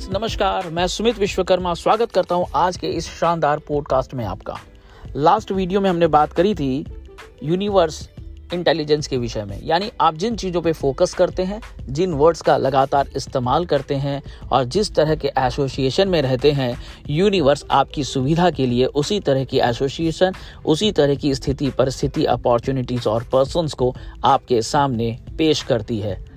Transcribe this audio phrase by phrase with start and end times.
[0.00, 4.54] Friends नमस्कार, मैं सुमित विश्वकर्मा स्वागत करता हूँ आज के इस शानदार पॉडकास्ट में आपका।
[5.16, 6.84] लास्ट वीडियो में हमने बात करी थी
[7.42, 8.08] यूनिवर्स
[8.54, 12.56] इंटेलिजेंस के विषय में। यानी आप जिन चीज़ों पे फोकस करते हैं, जिन वर्ड्स का
[12.56, 14.22] लगातार इस्तेमाल करते हैं
[14.52, 16.74] और जिस तरह के एसोसिएशन में रहते हैं
[17.10, 23.08] यूनिवर्स आपकी सुविधा के लिए उसी तरह की एसोसिएशन उसी तरह की स्थिति, परिस्थिति अपॉर्चुनिटीज़
[23.08, 23.94] और पर्सनस को
[24.24, 26.29] आपके सामने पेश करती है।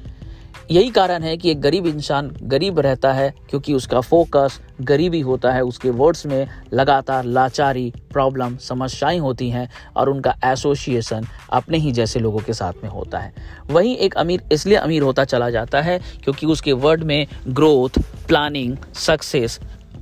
[0.71, 5.51] यही कारण है कि एक गरीब इंसान गरीब रहता है क्योंकि उसका फोकस गरीबी होता
[5.51, 11.91] है। उसके वर्ड्स में लगातार लाचारी प्रॉब्लम समस्याएँ होती हैं और उनका एसोसिएशन अपने ही
[11.91, 13.33] जैसे लोगों के साथ में होता है।
[13.69, 18.77] वहीं एक अमीर, इसलिए अमीर होता चला जाता है क्योंकि उसके वर्ड में ग्रोथ प्लानिंग
[18.95, 19.59] सक्सेस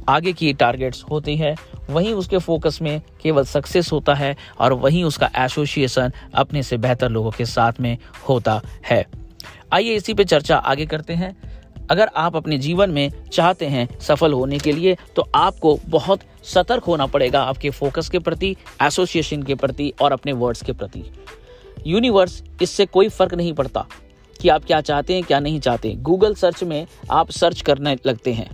[0.10, 1.56] आगे की टारगेट्स होती है।
[1.90, 7.10] वहीं उसके फोकस में केवल सक्सेस होता है और वहीं उसका एसोसिएशन अपने से बेहतर
[7.10, 7.98] लोगों के साथ में
[8.30, 9.21] होता है।
[9.74, 11.36] आइए इसी पे चर्चा आगे करते हैं।
[11.92, 16.84] अगर आप अपने जीवन में चाहते हैं सफल होने के लिए तो आपको बहुत सतर्क
[16.84, 21.04] होना पड़ेगा आपके फोकस के प्रति, एसोसिएशन के प्रति और अपने वर्ड्स के प्रति।
[21.88, 23.86] यूनिवर्स, इससे कोई फ़र्क नहीं पड़ता
[24.40, 28.34] कि आप क्या चाहते हैं, क्या नहीं चाहते। गूगल सर्च में आप सर्च करने लगते
[28.34, 28.50] हैं।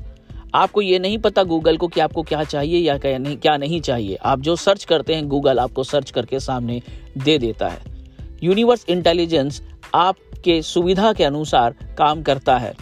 [0.55, 3.81] आपको ये नहीं पता गूगल को कि आपको क्या चाहिए या क्या नहीं क्या नहीं
[3.81, 6.81] चाहिए। आप जो सर्च करते हैं, गूगल आपको सर्च करके सामने
[7.17, 7.81] दे देता है।
[8.43, 9.61] यूनिवर्स, इंटेलिजेंस
[9.95, 12.75] आप के सुविधा के अनुसार काम करता है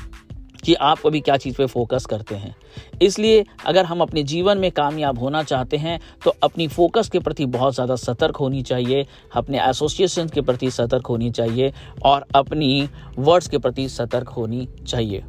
[0.63, 2.55] कि आप अभी क्या चीज़ पे फोकस करते हैं।
[3.01, 7.45] इसलिए अगर हम अपने जीवन में कामयाब होना चाहते हैं तो अपनी फोकस के प्रति
[7.47, 11.73] बहुत ज़्यादा सतर्क होनी चाहिए, अपने एसोसिएशन के प्रति सतर्क होनी चाहिए
[12.05, 15.23] और अपनी वर्ड्स के प्रति सतर्क होनी चाहिए।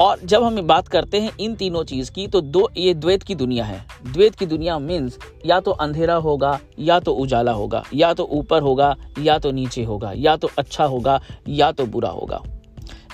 [0.00, 3.34] और जब हम बात करते हैं इन तीनों चीज़ की तो दो, ये द्वैत की
[3.34, 8.14] दुनिया है। द्वैत की दुनिया मीन्स या तो अंधेरा होगा, या तो उजाला होगा, या
[8.14, 12.42] तो ऊपर होगा, या तो नीचे होगा, या तो अच्छा होगा, या तो बुरा होगा।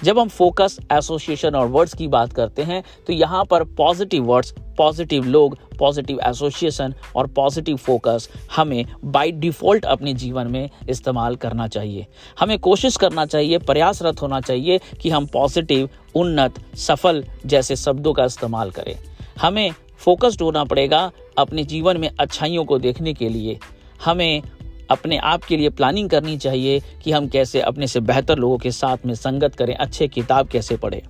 [0.05, 4.55] जब हम फोकस एसोसिएशन और वर्ड्स की बात करते हैं तो यहाँ पर पॉजिटिव वर्ड्स
[4.79, 11.67] पॉजिटिव लोग पॉजिटिव एसोसिएशन और पॉजिटिव फोकस हमें बाय डिफ़ॉल्ट अपने जीवन में इस्तेमाल करना
[11.69, 12.07] चाहिए।
[12.39, 18.25] हमें कोशिश करना चाहिए, प्रयासरत होना चाहिए कि हम पॉजिटिव उन्नत, सफल जैसे शब्दों का
[18.25, 18.95] इस्तेमाल करें।
[19.41, 23.59] हमें फोकस्ड होना पड़ेगा अपने जीवन में अच्छाइयों को देखने के लिए।
[24.05, 24.43] हमें
[24.93, 28.71] अपने आप के लिए प्लानिंग करनी चाहिए कि हम कैसे अपने से बेहतर लोगों के
[28.71, 31.01] साथ में संगत करें, अच्छे किताब कैसे पढ़ें।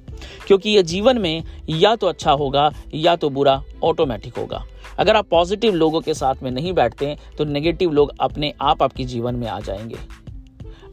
[0.46, 4.64] क्योंकि ये जीवन में या तो अच्छा होगा, या तो बुरा ऑटोमेटिक होगा।
[4.98, 9.04] अगर आप पॉजिटिव लोगों के साथ में नहीं बैठते तो नेगेटिव लोग अपने आप आपके
[9.04, 9.96] जीवन में आ जाएँगे।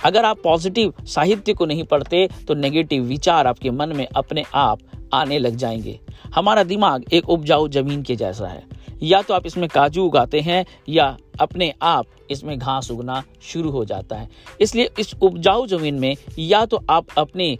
[0.05, 4.79] अगर आप पॉजिटिव साहित्य को नहीं पढ़ते तो नेगेटिव विचार आपके मन में अपने आप
[5.13, 5.99] आने लग जाएँगे।
[6.35, 8.63] हमारा दिमाग एक उपजाऊ ज़मीन के जैसा है।
[9.03, 13.83] या तो आप इसमें काजू उगाते हैं, या अपने आप इसमें घास उगना शुरू हो
[13.85, 14.29] जाता है।
[14.61, 17.57] इसलिए इस उपजाऊ ज़मीन में या तो आप अपने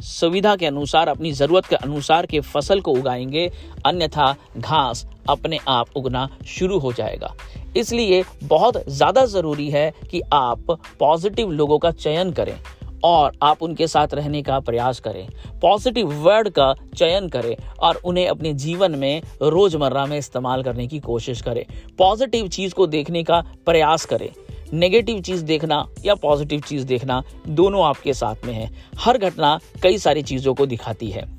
[0.00, 3.50] सुविधा के अनुसार, अपनी ज़रूरत के अनुसार के फ़सल को उगाएँगे,
[3.86, 7.34] अन्यथा घास अपने आप उगना शुरू हो जाएगा।
[7.76, 10.70] इसलिए बहुत ज़्यादा ज़रूरी है कि आप
[11.00, 12.56] पॉजिटिव लोगों का चयन करें।
[13.04, 15.28] और आप उनके साथ रहने का प्रयास करें।
[15.62, 21.00] पॉजिटिव वर्ड का चयन करें और उन्हें अपने जीवन में रोज़मर्रा में इस्तेमाल करने की
[21.00, 21.64] कोशिश करें।
[21.98, 24.28] पॉजिटिव चीज़ को देखने का प्रयास करें।
[24.72, 29.98] नेगेटिव चीज़ देखना या पॉजिटिव चीज़ देखना दोनों आपके साथ में है। हर घटना कई
[29.98, 31.38] सारी चीज़ों को दिखाती है।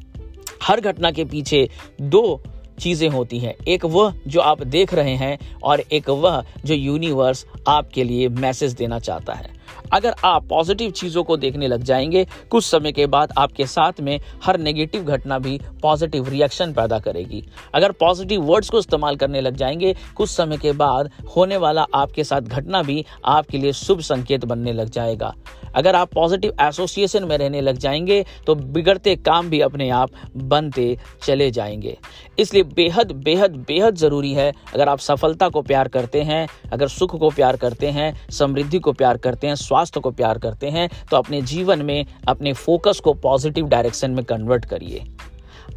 [0.63, 1.69] हर घटना के पीछे
[2.01, 2.41] दो
[2.79, 7.45] चीज़ें होती हैं। एक वह जो आप देख रहे हैं और एक वह जो यूनिवर्स
[7.67, 9.60] आपके लिए मैसेज देना चाहता है।
[9.93, 14.19] अगर आप पॉजिटिव चीज़ों को देखने लग जाएँगे, कुछ समय के बाद आपके साथ में
[14.43, 17.43] हर नेगेटिव घटना भी पॉजिटिव रिएक्शन पैदा करेगी।
[17.75, 22.23] अगर पॉजिटिव वर्ड्स को इस्तेमाल करने लग जाएँगे, कुछ समय के बाद होने वाला आपके
[22.23, 25.33] साथ घटना भी आपके लिए शुभ संकेत बनने लग जाएगा।
[25.75, 30.97] अगर आप पॉजिटिव एसोसिएशन में रहने लग जाएँगे तो बिगड़ते काम भी अपने आप बनते
[31.23, 31.97] चले जाएँगे।
[32.39, 37.15] इसलिए बेहद बेहद बेहद ज़रूरी है, अगर आप सफलता को प्यार करते हैं, अगर सुख
[37.19, 41.17] को प्यार करते हैं, समृद्धि को प्यार करते हैं स्वास्थ्य को प्यार करते हैं तो
[41.17, 45.03] अपने जीवन में, अपने फोकस को पॉजिटिव डायरेक्शन में कन्वर्ट करिए।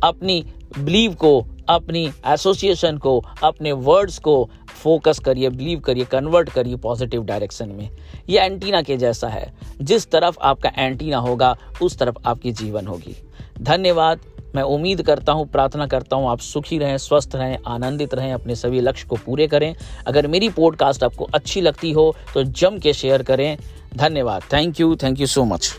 [0.04, 0.44] अपनी
[0.78, 4.50] बिलीव को, अपनी एसोसिएशन को, अपने वर्ड्स को
[4.82, 7.90] फोकस करिए बिलीव करिए कन्वर्ट करिए पॉजिटिव डायरेक्शन में।
[8.28, 13.16] ये एंटीना के जैसा है। जिस तरफ़ आपका एंटीना होगा, उस तरफ़ आपकी जीवन होगी।
[13.60, 14.20] धन्यवाद।
[14.54, 18.54] मैं उम्मीद करता हूँ, प्रार्थना करता हूँ, आप सुखी रहें, स्वस्थ रहें, आनंदित रहें, अपने
[18.54, 19.74] सभी लक्ष्य को पूरे करें।
[20.06, 23.56] अगर मेरी पॉडकास्ट आपको अच्छी लगती हो तो जम के शेयर करें।
[23.96, 25.76] धन्यवाद। Thank you thank you so much